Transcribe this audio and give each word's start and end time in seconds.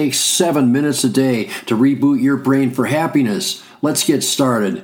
takes 0.00 0.18
seven 0.18 0.72
minutes 0.72 1.04
a 1.04 1.10
day 1.10 1.44
to 1.66 1.76
reboot 1.76 2.22
your 2.22 2.38
brain 2.38 2.70
for 2.70 2.86
happiness. 2.86 3.62
Let's 3.82 4.02
get 4.02 4.22
started. 4.22 4.82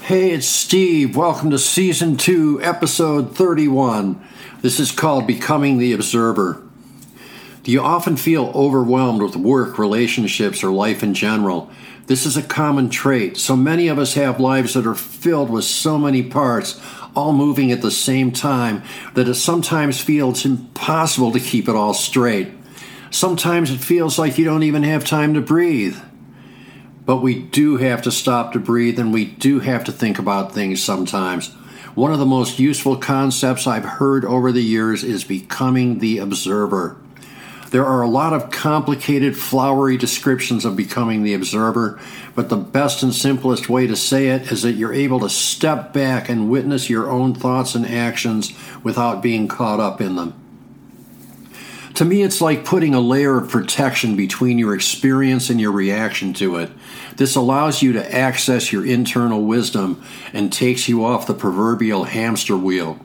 Hey, 0.00 0.30
it's 0.30 0.46
Steve. 0.46 1.14
Welcome 1.14 1.50
to 1.50 1.58
Season 1.58 2.16
2, 2.16 2.62
Episode 2.62 3.36
31. 3.36 4.26
This 4.62 4.80
is 4.80 4.90
called 4.90 5.26
Becoming 5.26 5.76
the 5.76 5.92
Observer. 5.92 6.66
Do 7.62 7.72
you 7.72 7.82
often 7.82 8.16
feel 8.16 8.50
overwhelmed 8.54 9.20
with 9.20 9.36
work, 9.36 9.78
relationships, 9.78 10.64
or 10.64 10.70
life 10.70 11.02
in 11.02 11.12
general? 11.12 11.70
This 12.06 12.24
is 12.24 12.38
a 12.38 12.42
common 12.42 12.88
trait. 12.88 13.36
So 13.36 13.54
many 13.54 13.88
of 13.88 13.98
us 13.98 14.14
have 14.14 14.40
lives 14.40 14.72
that 14.72 14.86
are 14.86 14.94
filled 14.94 15.50
with 15.50 15.64
so 15.64 15.98
many 15.98 16.22
parts, 16.22 16.80
all 17.14 17.34
moving 17.34 17.70
at 17.70 17.82
the 17.82 17.90
same 17.90 18.32
time, 18.32 18.82
that 19.12 19.28
it 19.28 19.34
sometimes 19.34 20.00
feels 20.00 20.46
impossible 20.46 21.32
to 21.32 21.38
keep 21.38 21.68
it 21.68 21.76
all 21.76 21.92
straight. 21.92 22.57
Sometimes 23.10 23.70
it 23.70 23.78
feels 23.78 24.18
like 24.18 24.38
you 24.38 24.44
don't 24.44 24.62
even 24.62 24.82
have 24.82 25.04
time 25.04 25.34
to 25.34 25.40
breathe. 25.40 25.96
But 27.04 27.18
we 27.18 27.40
do 27.40 27.78
have 27.78 28.02
to 28.02 28.12
stop 28.12 28.52
to 28.52 28.58
breathe 28.58 28.98
and 28.98 29.12
we 29.12 29.24
do 29.24 29.60
have 29.60 29.84
to 29.84 29.92
think 29.92 30.18
about 30.18 30.52
things 30.52 30.82
sometimes. 30.82 31.54
One 31.94 32.12
of 32.12 32.18
the 32.18 32.26
most 32.26 32.58
useful 32.58 32.96
concepts 32.96 33.66
I've 33.66 33.84
heard 33.84 34.24
over 34.24 34.52
the 34.52 34.62
years 34.62 35.02
is 35.02 35.24
becoming 35.24 35.98
the 35.98 36.18
observer. 36.18 36.96
There 37.70 37.84
are 37.84 38.02
a 38.02 38.08
lot 38.08 38.32
of 38.32 38.50
complicated, 38.50 39.36
flowery 39.36 39.96
descriptions 39.96 40.64
of 40.64 40.76
becoming 40.76 41.22
the 41.22 41.34
observer, 41.34 42.00
but 42.34 42.48
the 42.48 42.56
best 42.56 43.02
and 43.02 43.14
simplest 43.14 43.68
way 43.68 43.86
to 43.86 43.96
say 43.96 44.28
it 44.28 44.50
is 44.52 44.62
that 44.62 44.72
you're 44.72 44.92
able 44.92 45.20
to 45.20 45.28
step 45.28 45.92
back 45.92 46.28
and 46.28 46.50
witness 46.50 46.88
your 46.88 47.10
own 47.10 47.34
thoughts 47.34 47.74
and 47.74 47.84
actions 47.84 48.54
without 48.82 49.22
being 49.22 49.48
caught 49.48 49.80
up 49.80 50.00
in 50.00 50.16
them. 50.16 50.34
To 51.98 52.04
me, 52.04 52.22
it's 52.22 52.40
like 52.40 52.64
putting 52.64 52.94
a 52.94 53.00
layer 53.00 53.38
of 53.38 53.50
protection 53.50 54.14
between 54.14 54.56
your 54.56 54.72
experience 54.72 55.50
and 55.50 55.60
your 55.60 55.72
reaction 55.72 56.32
to 56.34 56.54
it. 56.54 56.70
This 57.16 57.34
allows 57.34 57.82
you 57.82 57.92
to 57.94 58.14
access 58.14 58.72
your 58.72 58.86
internal 58.86 59.42
wisdom 59.42 60.00
and 60.32 60.52
takes 60.52 60.88
you 60.88 61.04
off 61.04 61.26
the 61.26 61.34
proverbial 61.34 62.04
hamster 62.04 62.56
wheel. 62.56 63.00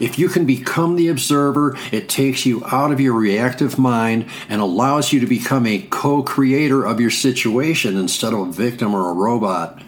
If 0.00 0.18
you 0.18 0.28
can 0.28 0.46
become 0.46 0.96
the 0.96 1.06
observer, 1.06 1.78
it 1.92 2.08
takes 2.08 2.44
you 2.44 2.64
out 2.66 2.90
of 2.90 3.00
your 3.00 3.14
reactive 3.14 3.78
mind 3.78 4.26
and 4.48 4.60
allows 4.60 5.12
you 5.12 5.20
to 5.20 5.26
become 5.28 5.64
a 5.64 5.86
co 5.88 6.24
creator 6.24 6.84
of 6.84 7.00
your 7.00 7.12
situation 7.12 7.96
instead 7.96 8.32
of 8.32 8.40
a 8.40 8.52
victim 8.52 8.96
or 8.96 9.10
a 9.10 9.14
robot. 9.14 9.80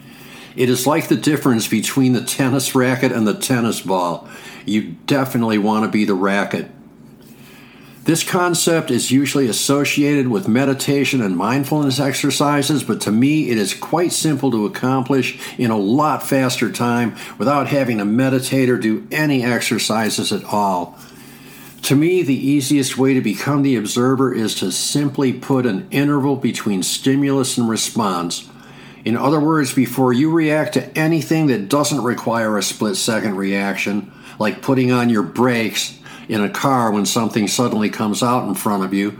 It 0.55 0.69
is 0.69 0.87
like 0.87 1.09
the 1.09 1.17
difference 1.17 1.67
between 1.67 2.13
the 2.13 2.23
tennis 2.23 2.73
racket 2.73 3.11
and 3.11 3.27
the 3.27 3.33
tennis 3.33 3.81
ball. 3.81 4.25
You 4.65 4.95
definitely 5.05 5.57
want 5.57 5.83
to 5.83 5.91
be 5.91 6.05
the 6.05 6.13
racket. 6.13 6.71
This 8.07 8.23
concept 8.23 8.89
is 8.89 9.11
usually 9.11 9.49
associated 9.49 10.29
with 10.29 10.47
meditation 10.47 11.21
and 11.21 11.35
mindfulness 11.35 11.99
exercises, 11.99 12.81
but 12.81 13.01
to 13.01 13.11
me 13.11 13.49
it 13.49 13.57
is 13.57 13.73
quite 13.73 14.13
simple 14.13 14.49
to 14.51 14.65
accomplish 14.65 15.37
in 15.57 15.71
a 15.71 15.77
lot 15.77 16.23
faster 16.25 16.71
time 16.71 17.17
without 17.37 17.67
having 17.67 17.97
to 17.97 18.05
meditate 18.05 18.69
or 18.69 18.77
do 18.77 19.05
any 19.11 19.43
exercises 19.43 20.31
at 20.31 20.45
all. 20.45 20.97
To 21.81 21.97
me, 21.97 22.21
the 22.21 22.33
easiest 22.33 22.97
way 22.97 23.13
to 23.13 23.19
become 23.19 23.61
the 23.61 23.75
observer 23.75 24.33
is 24.33 24.55
to 24.55 24.71
simply 24.71 25.33
put 25.33 25.65
an 25.65 25.85
interval 25.91 26.37
between 26.37 26.83
stimulus 26.83 27.57
and 27.57 27.67
response. 27.67 28.49
In 29.03 29.17
other 29.17 29.41
words, 29.41 29.73
before 29.73 30.13
you 30.13 30.31
react 30.31 30.75
to 30.75 30.97
anything 30.97 31.47
that 31.47 31.67
doesn't 31.67 32.01
require 32.01 32.57
a 32.57 32.63
split 32.63 32.95
second 32.95 33.35
reaction, 33.35 34.13
like 34.39 34.61
putting 34.61 34.93
on 34.93 35.09
your 35.09 35.23
brakes, 35.23 35.99
in 36.27 36.41
a 36.41 36.49
car 36.49 36.91
when 36.91 37.05
something 37.05 37.47
suddenly 37.47 37.89
comes 37.89 38.21
out 38.21 38.47
in 38.47 38.55
front 38.55 38.83
of 38.83 38.93
you. 38.93 39.19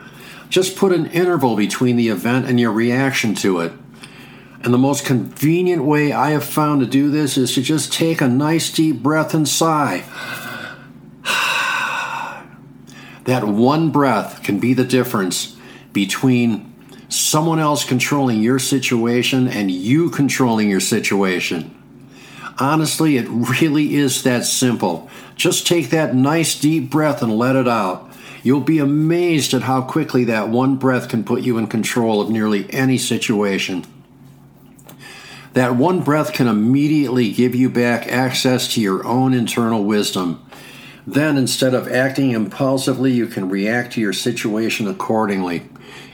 Just 0.50 0.76
put 0.76 0.94
an 0.94 1.08
interval 1.08 1.56
between 1.56 1.96
the 1.96 2.10
event 2.10 2.48
and 2.48 2.60
your 2.60 2.72
reaction 2.72 3.36
to 3.36 3.60
it. 3.60 3.74
And 4.62 4.74
the 4.74 4.78
most 4.78 5.06
convenient 5.06 5.84
way 5.84 6.12
I 6.12 6.32
have 6.32 6.44
found 6.44 6.82
to 6.82 6.88
do 6.88 7.10
this 7.10 7.38
is 7.38 7.54
to 7.56 7.62
just 7.62 7.94
take 7.94 8.22
a 8.22 8.28
nice 8.28 8.72
deep 8.72 9.04
breath 9.04 9.34
and 9.34 9.48
sigh. 9.48 10.04
that 13.26 13.46
one 13.46 13.92
breath 13.92 14.42
can 14.44 14.60
be 14.60 14.74
the 14.74 14.84
difference 14.84 15.56
between 15.94 16.74
someone 17.10 17.60
else 17.60 17.86
controlling 17.86 18.42
your 18.42 18.60
situation 18.60 19.48
and 19.48 19.72
you 19.72 20.10
controlling 20.10 20.70
your 20.70 20.80
situation. 20.80 21.74
Honestly, 22.60 23.18
it 23.18 23.28
really 23.30 23.96
is 23.96 24.24
that 24.24 24.46
simple. 24.46 25.10
Just 25.36 25.68
take 25.68 25.92
that 25.92 26.16
nice 26.16 26.60
deep 26.60 26.90
breath 26.90 27.22
and 27.22 27.38
let 27.38 27.56
it 27.56 27.68
out. 27.68 28.10
You'll 28.42 28.62
be 28.62 28.80
amazed 28.80 29.54
at 29.54 29.64
how 29.64 29.82
quickly 29.82 30.24
that 30.26 30.50
one 30.50 30.78
breath 30.78 31.10
can 31.10 31.24
put 31.24 31.42
you 31.42 31.58
in 31.58 31.68
control 31.68 32.22
of 32.22 32.30
nearly 32.30 32.72
any 32.74 32.98
situation. 32.98 33.86
That 35.54 35.76
one 35.76 36.02
breath 36.02 36.34
can 36.34 36.48
immediately 36.48 37.32
give 37.32 37.56
you 37.56 37.70
back 37.70 38.08
access 38.08 38.74
to 38.74 38.82
your 38.82 39.06
own 39.06 39.34
internal 39.34 39.84
wisdom. 39.84 40.44
Then, 41.08 41.38
instead 41.38 41.74
of 41.74 41.88
acting 41.88 42.32
impulsively, 42.32 43.14
you 43.14 43.28
can 43.28 43.48
react 43.48 43.94
to 43.94 44.02
your 44.02 44.12
situation 44.12 44.90
accordingly. 44.90 45.64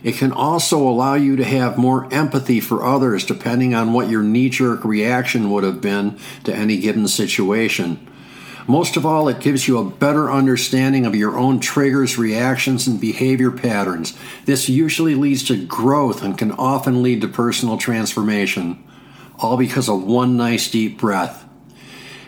It 0.03 0.17
can 0.17 0.31
also 0.31 0.87
allow 0.87 1.15
you 1.15 1.35
to 1.35 1.43
have 1.43 1.79
more 1.79 2.07
empathy 2.13 2.59
for 2.59 2.83
others 2.83 3.25
depending 3.25 3.73
on 3.73 3.91
what 3.91 4.07
your 4.07 4.21
knee 4.21 4.49
jerk 4.49 4.85
reaction 4.85 5.49
would 5.49 5.63
have 5.63 5.81
been 5.81 6.19
to 6.43 6.53
any 6.53 6.77
given 6.77 7.07
situation. 7.07 8.07
Most 8.67 8.95
of 8.95 9.03
all, 9.03 9.27
it 9.27 9.39
gives 9.39 9.67
you 9.67 9.79
a 9.79 9.89
better 9.89 10.31
understanding 10.31 11.07
of 11.07 11.15
your 11.15 11.37
own 11.39 11.59
triggers, 11.59 12.19
reactions, 12.19 12.85
and 12.85 13.01
behavior 13.01 13.49
patterns. 13.49 14.15
This 14.45 14.69
usually 14.69 15.15
leads 15.15 15.43
to 15.45 15.65
growth 15.65 16.21
and 16.21 16.37
can 16.37 16.51
often 16.51 17.01
lead 17.01 17.21
to 17.21 17.27
personal 17.27 17.77
transformation, 17.77 18.81
all 19.39 19.57
because 19.57 19.89
of 19.89 20.03
one 20.03 20.37
nice 20.37 20.69
deep 20.69 20.99
breath. 20.99 21.42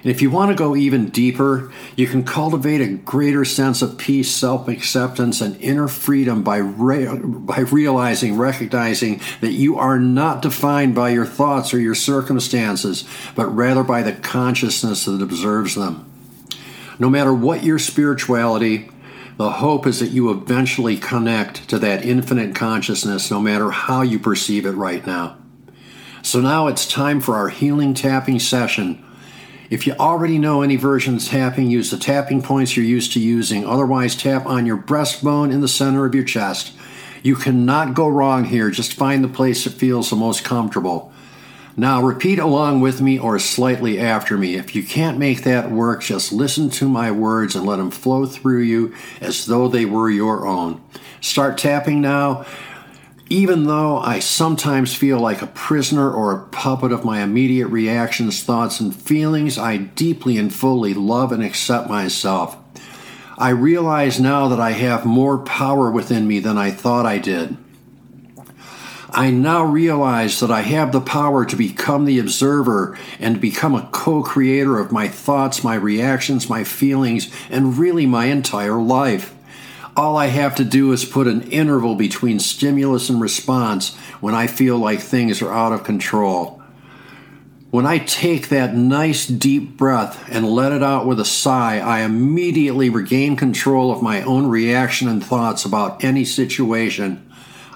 And 0.06 0.12
if 0.12 0.22
you 0.22 0.30
want 0.30 0.52
to 0.52 0.56
go 0.56 0.76
even 0.76 1.10
deeper, 1.10 1.72
you 1.96 2.06
can 2.06 2.24
cultivate 2.24 2.80
a 2.80 2.94
greater 2.94 3.44
sense 3.44 3.82
of 3.82 3.98
peace, 3.98 4.30
self 4.30 4.68
acceptance, 4.68 5.42
and 5.42 5.60
inner 5.60 5.88
freedom 5.88 6.44
by, 6.44 6.58
re- 6.58 7.10
by 7.18 7.62
realizing, 7.62 8.38
recognizing 8.38 9.20
that 9.42 9.54
you 9.54 9.80
are 9.80 9.98
not 9.98 10.44
defined 10.44 10.94
by 10.94 11.10
your 11.10 11.26
thoughts 11.26 11.74
or 11.74 11.80
your 11.80 11.96
circumstances, 11.96 13.04
but 13.34 13.48
rather 13.48 13.84
by 13.84 14.04
the 14.04 14.14
consciousness 14.14 15.06
that 15.06 15.24
observes 15.24 15.74
them. 15.74 16.06
No 17.00 17.10
matter 17.10 17.34
what 17.34 17.64
your 17.64 17.80
spirituality, 17.80 18.92
the 19.38 19.54
hope 19.54 19.88
is 19.88 20.02
that 20.02 20.12
you 20.12 20.30
eventually 20.30 20.98
connect 20.98 21.68
to 21.70 21.80
that 21.80 22.06
infinite 22.06 22.54
consciousness 22.54 23.32
no 23.32 23.40
matter 23.40 23.72
how 23.72 24.04
you 24.04 24.20
perceive 24.20 24.68
it 24.68 24.74
right 24.74 25.04
now. 25.08 25.38
So 26.22 26.42
now 26.42 26.68
it's 26.68 26.88
time 26.88 27.22
for 27.22 27.36
our 27.36 27.50
healing 27.50 27.96
tapping 27.96 28.38
session. 28.38 29.02
If 29.70 29.88
you 29.88 29.94
already 29.94 30.38
know 30.38 30.62
any 30.62 30.76
version 30.76 31.16
of 31.16 31.26
tapping, 31.26 31.70
use 31.70 31.90
the 31.90 31.98
tapping 31.98 32.42
points 32.42 32.78
you're 32.78 32.86
used 32.86 33.14
to 33.14 33.20
using. 33.20 33.66
Otherwise, 33.66 34.16
tap 34.16 34.46
on 34.46 34.66
your 34.66 34.78
breastbone 34.78 35.52
in 35.52 35.62
the 35.62 35.68
center 35.68 36.06
of 36.06 36.14
your 36.14 36.24
chest. 36.24 36.74
You 37.24 37.36
cannot 37.36 37.96
go 37.96 38.08
wrong 38.08 38.46
here. 38.46 38.70
Just 38.70 38.94
find 38.94 39.24
the 39.24 39.28
place 39.28 39.64
that 39.64 39.74
feels 39.74 40.10
the 40.10 40.16
most 40.16 40.44
comfortable. 40.44 41.12
Now, 41.78 42.02
repeat 42.02 42.40
along 42.40 42.82
with 42.82 43.02
me 43.02 43.20
or 43.20 43.38
slightly 43.40 44.00
after 44.00 44.38
me. 44.38 44.56
If 44.56 44.76
you 44.76 44.84
can't 44.84 45.18
make 45.18 45.44
that 45.44 45.72
work, 45.72 46.04
just 46.04 46.32
listen 46.32 46.70
to 46.72 46.88
my 46.88 47.12
words 47.12 47.56
and 47.56 47.66
let 47.66 47.78
them 47.78 47.92
flow 47.92 48.26
through 48.26 48.62
you 48.62 48.94
as 49.20 49.46
though 49.46 49.68
they 49.68 49.84
were 49.84 50.10
your 50.10 50.48
own. 50.48 50.82
Start 51.20 51.58
tapping 51.58 52.00
now. 52.00 52.46
Even 53.30 53.64
though 53.64 53.98
I 53.98 54.20
sometimes 54.20 54.94
feel 54.94 55.20
like 55.20 55.42
a 55.42 55.48
prisoner 55.48 56.12
or 56.12 56.32
a 56.32 56.46
puppet 56.48 56.92
of 56.92 57.04
my 57.04 57.22
immediate 57.22 57.68
reactions, 57.68 58.44
thoughts, 58.44 58.80
and 58.80 58.96
feelings, 58.96 59.58
I 59.58 59.78
deeply 59.78 60.38
and 60.38 60.54
fully 60.54 60.94
love 60.94 61.32
and 61.32 61.44
accept 61.44 61.90
myself. 61.90 62.56
I 63.38 63.50
realize 63.50 64.20
now 64.20 64.48
that 64.50 64.60
I 64.60 64.72
have 64.72 65.06
more 65.06 65.40
power 65.40 65.90
within 65.92 66.28
me 66.28 66.40
than 66.40 66.58
I 66.58 66.70
thought 66.70 67.08
I 67.08 67.18
did. 67.18 67.58
I 69.10 69.32
now 69.32 69.64
realize 69.64 70.40
that 70.40 70.52
I 70.52 70.62
have 70.62 70.92
the 70.92 71.02
power 71.02 71.46
to 71.46 71.56
become 71.56 72.06
the 72.06 72.20
observer 72.20 72.98
and 73.20 73.42
become 73.42 73.74
a 73.74 73.90
co 73.92 74.22
creator 74.22 74.78
of 74.78 74.92
my 74.92 75.08
thoughts, 75.08 75.64
my 75.64 75.76
reactions, 75.76 76.50
my 76.50 76.64
feelings, 76.64 77.34
and 77.50 77.78
really 77.78 78.06
my 78.06 78.26
entire 78.26 78.82
life. 78.82 79.35
All 79.98 80.18
I 80.18 80.28
have 80.28 80.56
to 80.56 80.66
do 80.66 80.92
is 80.92 81.06
put 81.06 81.26
an 81.26 81.44
interval 81.44 81.96
between 81.96 82.40
stimulus 82.40 83.10
and 83.10 83.22
response 83.22 83.96
when 84.20 84.36
I 84.36 84.48
feel 84.48 84.78
like 84.78 85.00
things 85.00 85.42
are 85.42 85.54
out 85.54 85.72
of 85.72 85.86
control. 85.86 86.62
When 87.72 87.86
I 87.86 88.00
take 88.00 88.50
that 88.50 88.76
nice 88.76 89.26
deep 89.26 89.78
breath 89.78 90.30
and 90.30 90.50
let 90.50 90.74
it 90.74 90.84
out 90.84 91.06
with 91.06 91.20
a 91.20 91.26
sigh, 91.26 91.80
I 91.80 92.02
immediately 92.02 92.90
regain 92.90 93.38
control 93.38 93.90
of 93.90 94.02
my 94.02 94.22
own 94.22 94.48
reaction 94.48 95.08
and 95.08 95.24
thoughts 95.24 95.64
about 95.64 96.04
any 96.04 96.26
situation. 96.26 97.30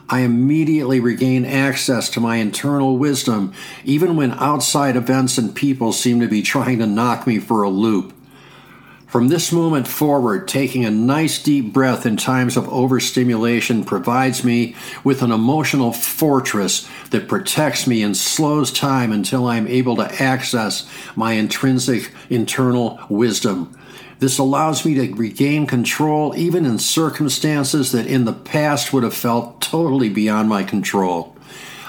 I 0.09 0.21
immediately 0.21 0.99
regain 0.99 1.45
access 1.45 2.09
to 2.09 2.19
my 2.19 2.37
internal 2.37 2.97
wisdom, 2.97 3.53
even 3.85 4.17
when 4.17 4.31
outside 4.33 4.95
events 4.97 5.37
and 5.37 5.55
people 5.55 5.93
seem 5.93 6.19
to 6.19 6.27
be 6.27 6.41
trying 6.41 6.79
to 6.79 6.87
knock 6.87 7.27
me 7.27 7.39
for 7.39 7.63
a 7.63 7.69
loop. 7.69 8.13
From 9.09 9.29
this 9.29 9.51
moment 9.51 9.87
forward, 9.87 10.47
taking 10.47 10.85
a 10.85 10.91
nice 10.91 11.41
deep 11.41 11.73
breath 11.73 12.05
in 12.05 12.15
times 12.15 12.55
of 12.55 12.69
overstimulation 12.69 13.83
provides 13.83 14.43
me 14.43 14.75
with 15.03 15.23
an 15.23 15.31
emotional 15.31 15.91
fortress 15.91 16.87
that 17.09 17.27
protects 17.27 17.87
me 17.87 18.03
and 18.03 18.15
slows 18.15 18.71
time 18.71 19.11
until 19.11 19.47
I'm 19.47 19.67
able 19.67 19.95
to 19.95 20.21
access 20.21 20.87
my 21.15 21.33
intrinsic 21.33 22.13
internal 22.29 22.99
wisdom. 23.09 23.75
This 24.19 24.37
allows 24.37 24.85
me 24.85 24.93
to 24.93 25.15
regain 25.15 25.65
control 25.65 26.35
even 26.37 26.67
in 26.67 26.77
circumstances 26.77 27.91
that 27.93 28.05
in 28.05 28.25
the 28.25 28.33
past 28.33 28.93
would 28.93 29.01
have 29.01 29.15
felt 29.15 29.59
totally 29.59 30.09
beyond 30.09 30.49
my 30.49 30.61
control. 30.61 31.35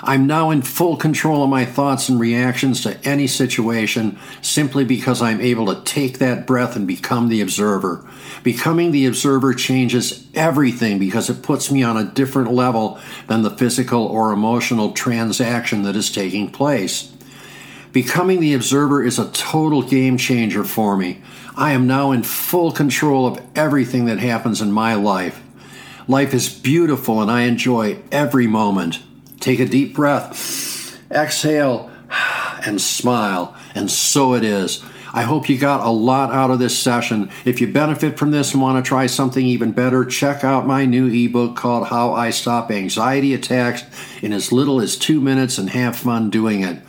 I'm 0.02 0.26
now 0.26 0.50
in 0.50 0.62
full 0.62 0.96
control 0.96 1.44
of 1.44 1.50
my 1.50 1.64
thoughts 1.64 2.08
and 2.08 2.18
reactions 2.18 2.82
to 2.82 2.98
any 3.06 3.26
situation 3.26 4.18
simply 4.40 4.84
because 4.84 5.20
I'm 5.20 5.40
able 5.40 5.66
to 5.74 5.82
take 5.82 6.18
that 6.18 6.46
breath 6.46 6.74
and 6.74 6.86
become 6.86 7.28
the 7.28 7.40
observer. 7.40 8.08
Becoming 8.42 8.92
the 8.92 9.06
observer 9.06 9.52
changes 9.52 10.26
everything 10.34 10.98
because 10.98 11.28
it 11.28 11.42
puts 11.42 11.70
me 11.70 11.82
on 11.82 11.98
a 11.98 12.04
different 12.04 12.50
level 12.52 12.98
than 13.26 13.42
the 13.42 13.50
physical 13.50 14.06
or 14.06 14.32
emotional 14.32 14.92
transaction 14.92 15.82
that 15.82 15.96
is 15.96 16.10
taking 16.10 16.50
place. 16.50 17.12
Becoming 17.92 18.40
the 18.40 18.54
observer 18.54 19.02
is 19.04 19.18
a 19.18 19.30
total 19.32 19.82
game 19.82 20.16
changer 20.16 20.64
for 20.64 20.96
me. 20.96 21.20
I 21.56 21.72
am 21.72 21.86
now 21.86 22.12
in 22.12 22.22
full 22.22 22.72
control 22.72 23.26
of 23.26 23.42
everything 23.54 24.06
that 24.06 24.18
happens 24.18 24.62
in 24.62 24.72
my 24.72 24.94
life. 24.94 25.42
Life 26.08 26.32
is 26.32 26.48
beautiful 26.48 27.20
and 27.20 27.30
I 27.30 27.42
enjoy 27.42 28.00
every 28.10 28.46
moment. 28.46 29.00
Take 29.40 29.58
a 29.58 29.66
deep 29.66 29.94
breath, 29.94 30.96
exhale, 31.10 31.90
and 32.64 32.80
smile. 32.80 33.56
And 33.74 33.90
so 33.90 34.34
it 34.34 34.44
is. 34.44 34.84
I 35.12 35.22
hope 35.22 35.48
you 35.48 35.58
got 35.58 35.84
a 35.84 35.90
lot 35.90 36.30
out 36.30 36.52
of 36.52 36.60
this 36.60 36.78
session. 36.78 37.30
If 37.44 37.60
you 37.60 37.72
benefit 37.72 38.16
from 38.16 38.30
this 38.30 38.52
and 38.52 38.62
want 38.62 38.84
to 38.84 38.88
try 38.88 39.06
something 39.06 39.44
even 39.44 39.72
better, 39.72 40.04
check 40.04 40.44
out 40.44 40.68
my 40.68 40.84
new 40.84 41.08
ebook 41.08 41.56
called 41.56 41.88
How 41.88 42.12
I 42.12 42.30
Stop 42.30 42.70
Anxiety 42.70 43.34
Attacks 43.34 43.82
in 44.22 44.32
as 44.32 44.52
little 44.52 44.80
as 44.80 44.96
two 44.96 45.20
minutes 45.20 45.58
and 45.58 45.70
have 45.70 45.96
fun 45.96 46.30
doing 46.30 46.62
it. 46.62 46.80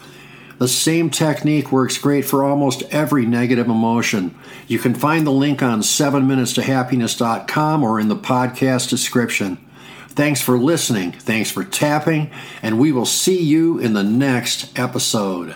The 0.59 0.67
same 0.67 1.09
technique 1.09 1.71
works 1.71 1.97
great 1.97 2.25
for 2.25 2.43
almost 2.43 2.83
every 2.91 3.25
negative 3.25 3.65
emotion. 3.65 4.35
You 4.67 4.77
can 4.77 4.93
find 4.93 5.25
the 5.25 5.31
link 5.31 5.63
on 5.63 5.79
7minutestohappiness.com 5.79 7.83
or 7.83 7.99
in 7.99 8.09
the 8.09 8.15
podcast 8.15 8.89
description. 8.89 9.57
Thanks 10.13 10.41
for 10.41 10.57
listening, 10.57 11.13
thanks 11.13 11.49
for 11.49 11.63
tapping, 11.63 12.31
and 12.61 12.77
we 12.77 12.91
will 12.91 13.05
see 13.05 13.41
you 13.41 13.79
in 13.79 13.93
the 13.93 14.03
next 14.03 14.77
episode. 14.77 15.55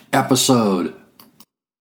episode. 0.13 0.93